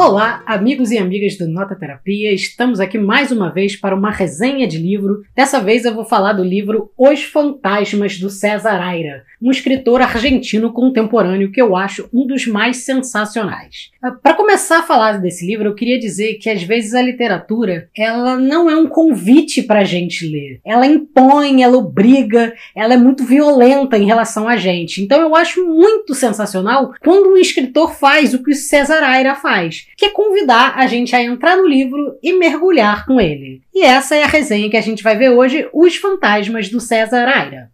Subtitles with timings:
[0.00, 2.32] Olá, amigos e amigas do Nota Terapia.
[2.32, 5.24] Estamos aqui mais uma vez para uma resenha de livro.
[5.34, 10.72] Dessa vez eu vou falar do livro Os Fantasmas do César Aira, um escritor argentino
[10.72, 13.90] contemporâneo que eu acho um dos mais sensacionais.
[14.00, 17.88] Ah, para começar a falar desse livro, eu queria dizer que às vezes a literatura,
[17.96, 20.60] ela não é um convite para a gente ler.
[20.64, 25.02] Ela impõe, ela obriga, ela é muito violenta em relação a gente.
[25.02, 29.87] Então eu acho muito sensacional quando um escritor faz o que o César Aira faz
[29.96, 33.62] que é convidar a gente a entrar no livro e mergulhar com ele.
[33.74, 37.26] E essa é a resenha que a gente vai ver hoje, Os Fantasmas do César
[37.26, 37.70] Aira.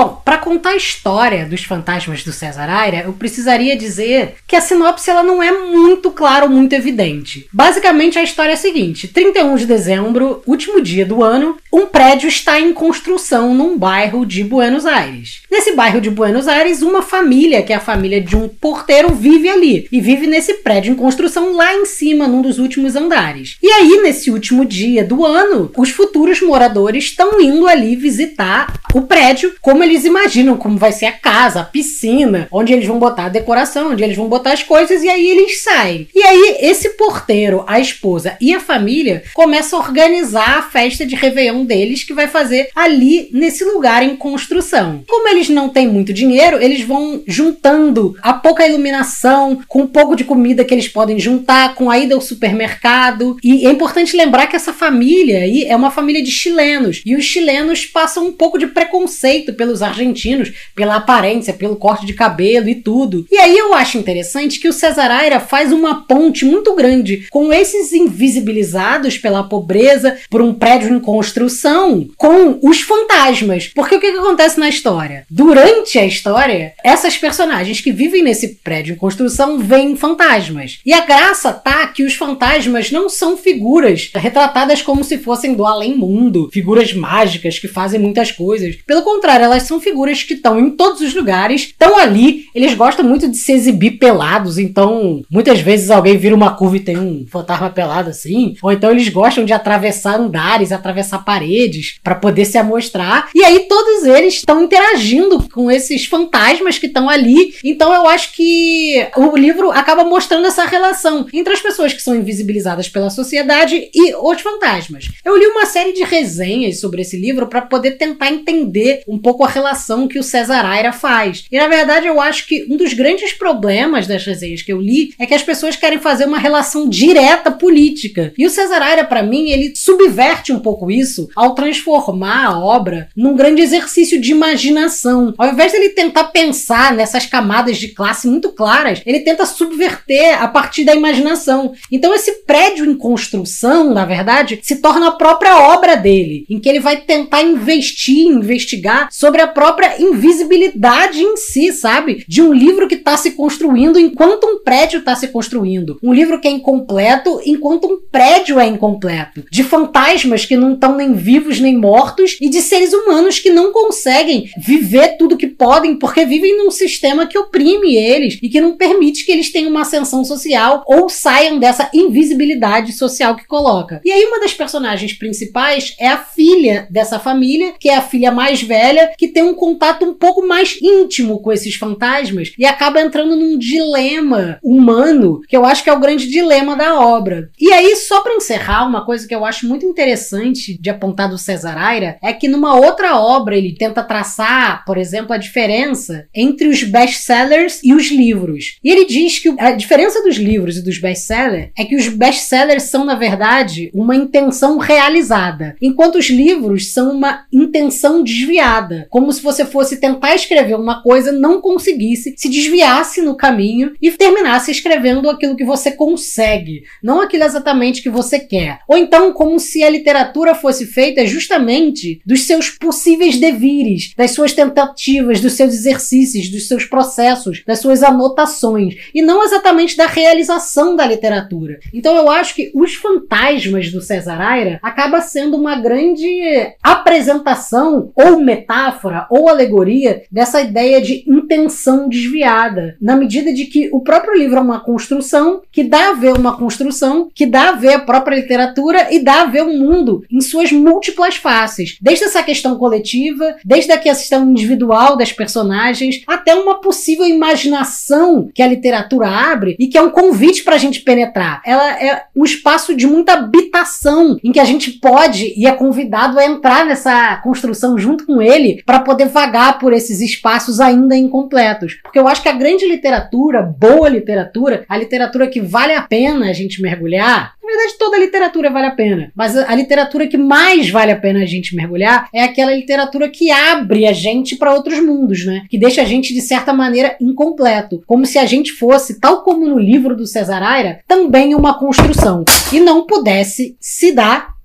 [0.00, 4.60] Bom, para contar a história dos fantasmas do César Aira, eu precisaria dizer que a
[4.62, 7.46] sinopse ela não é muito clara ou muito evidente.
[7.52, 12.28] Basicamente, a história é a seguinte: 31 de dezembro, último dia do ano, um prédio
[12.28, 15.42] está em construção num bairro de Buenos Aires.
[15.50, 19.50] Nesse bairro de Buenos Aires, uma família, que é a família de um porteiro, vive
[19.50, 23.58] ali e vive nesse prédio em construção lá em cima, num dos últimos andares.
[23.62, 29.02] E aí, nesse último dia do ano, os futuros moradores estão indo ali visitar o
[29.02, 33.26] prédio como eles imaginam como vai ser a casa, a piscina, onde eles vão botar
[33.26, 36.08] a decoração, onde eles vão botar as coisas, e aí eles saem.
[36.14, 41.14] E aí, esse porteiro, a esposa e a família começam a organizar a festa de
[41.14, 45.04] Réveillon deles, que vai fazer ali nesse lugar em construção.
[45.06, 50.16] Como eles não têm muito dinheiro, eles vão juntando a pouca iluminação, com um pouco
[50.16, 53.36] de comida que eles podem juntar, com a ida ao supermercado.
[53.42, 57.24] E é importante lembrar que essa família aí é uma família de chilenos, e os
[57.24, 62.68] chilenos passam um pouco de preconceito pelo pelos argentinos, pela aparência, pelo corte de cabelo
[62.68, 63.24] e tudo.
[63.30, 67.52] E aí eu acho interessante que o Cesar Aira faz uma ponte muito grande com
[67.52, 73.68] esses invisibilizados pela pobreza, por um prédio em construção, com os fantasmas.
[73.68, 75.24] Porque o que, que acontece na história?
[75.30, 80.80] Durante a história, essas personagens que vivem nesse prédio em construção veem fantasmas.
[80.84, 85.64] E a graça tá que os fantasmas não são figuras retratadas como se fossem do
[85.64, 88.69] além-mundo, figuras mágicas que fazem muitas coisas.
[88.86, 93.04] Pelo contrário, elas são figuras que estão em todos os lugares, estão ali, eles gostam
[93.04, 97.26] muito de se exibir pelados, então muitas vezes alguém vira uma curva e tem um
[97.28, 102.58] fantasma pelado assim, ou então eles gostam de atravessar andares, atravessar paredes para poder se
[102.58, 108.06] amostrar, e aí todos eles estão interagindo com esses fantasmas que estão ali, então eu
[108.06, 113.10] acho que o livro acaba mostrando essa relação entre as pessoas que são invisibilizadas pela
[113.10, 115.08] sociedade e os fantasmas.
[115.24, 118.59] Eu li uma série de resenhas sobre esse livro para poder tentar entender
[119.08, 121.44] um pouco a relação que o César Aira faz.
[121.50, 125.14] E na verdade eu acho que um dos grandes problemas das resenhas que eu li
[125.18, 128.32] é que as pessoas querem fazer uma relação direta política.
[128.36, 133.08] E o César Aira, para mim, ele subverte um pouco isso ao transformar a obra
[133.16, 135.34] num grande exercício de imaginação.
[135.38, 140.48] Ao invés dele tentar pensar nessas camadas de classe muito claras, ele tenta subverter a
[140.48, 141.72] partir da imaginação.
[141.90, 146.68] Então esse prédio em construção, na verdade, se torna a própria obra dele, em que
[146.68, 152.24] ele vai tentar investir, investigar sobre a própria invisibilidade em si, sabe?
[152.26, 155.98] De um livro que está se construindo enquanto um prédio está se construindo.
[156.02, 159.44] Um livro que é incompleto enquanto um prédio é incompleto.
[159.50, 163.72] De fantasmas que não estão nem vivos nem mortos e de seres humanos que não
[163.72, 168.76] conseguem viver tudo que podem porque vivem num sistema que oprime eles e que não
[168.76, 174.00] permite que eles tenham uma ascensão social ou saiam dessa invisibilidade social que coloca.
[174.04, 178.30] E aí uma das personagens principais é a filha dessa família, que é a filha
[178.40, 182.98] mais velha, que tem um contato um pouco mais íntimo com esses fantasmas e acaba
[182.98, 187.50] entrando num dilema humano, que eu acho que é o grande dilema da obra.
[187.60, 191.36] E aí, só para encerrar, uma coisa que eu acho muito interessante de apontar do
[191.36, 196.66] César Aira é que numa outra obra ele tenta traçar, por exemplo, a diferença entre
[196.66, 198.78] os best-sellers e os livros.
[198.82, 202.84] E ele diz que a diferença dos livros e dos best-sellers é que os best-sellers
[202.84, 209.42] são, na verdade, uma intenção realizada, enquanto os livros são uma intenção desviada como se
[209.42, 215.28] você fosse tentar escrever uma coisa, não conseguisse, se desviasse no caminho e terminasse escrevendo
[215.28, 218.80] aquilo que você consegue, não aquilo exatamente que você quer.
[218.86, 224.52] Ou então, como se a literatura fosse feita justamente dos seus possíveis devires, das suas
[224.52, 230.94] tentativas, dos seus exercícios, dos seus processos, das suas anotações, e não exatamente da realização
[230.94, 231.78] da literatura.
[231.92, 238.40] Então eu acho que Os Fantasmas do César Aira acaba sendo uma grande apresentação ou
[238.40, 244.56] metáfora ou alegoria dessa ideia de intenção desviada, na medida de que o próprio livro
[244.56, 248.36] é uma construção que dá a ver uma construção, que dá a ver a própria
[248.36, 253.56] literatura e dá a ver o mundo em suas múltiplas faces, desde essa questão coletiva,
[253.64, 259.88] desde a questão individual das personagens, até uma possível imaginação que a literatura abre e
[259.88, 261.60] que é um convite para a gente penetrar.
[261.66, 266.38] Ela é um espaço de muita habitação em que a gente pode e é convidado
[266.38, 271.94] a entrar nessa construção junto com ele para poder vagar por esses espaços ainda incompletos.
[272.02, 276.50] Porque eu acho que a grande literatura, boa literatura, a literatura que vale a pena
[276.50, 280.36] a gente mergulhar, na verdade toda literatura vale a pena, mas a, a literatura que
[280.36, 284.74] mais vale a pena a gente mergulhar é aquela literatura que abre a gente para
[284.74, 285.62] outros mundos, né?
[285.68, 289.66] Que deixa a gente de certa maneira incompleto, como se a gente fosse, tal como
[289.66, 294.59] no livro do Cesar Aira, também uma construção e não pudesse se dar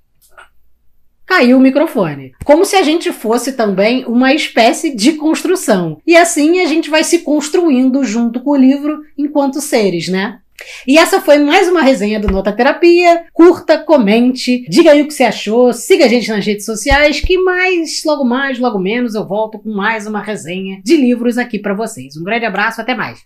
[1.26, 2.34] caiu o microfone.
[2.44, 6.00] Como se a gente fosse também uma espécie de construção.
[6.06, 10.40] E assim a gente vai se construindo junto com o livro enquanto seres, né?
[10.88, 13.26] E essa foi mais uma resenha do Nota Terapia.
[13.34, 17.38] Curta, comente, diga aí o que você achou, siga a gente nas redes sociais, que
[17.38, 21.74] mais, logo mais, logo menos, eu volto com mais uma resenha de livros aqui para
[21.74, 22.16] vocês.
[22.16, 23.20] Um grande abraço, até mais.